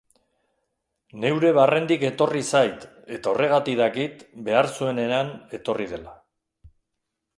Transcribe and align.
Neure 1.25 1.51
barrendik 1.57 2.05
etorri 2.09 2.41
zait 2.51 2.87
eta 3.17 3.33
horregatik 3.35 3.77
dakit 3.83 4.25
behar 4.49 4.71
zuenean 4.79 5.33
etorri 5.59 5.91
dela. 5.97 6.17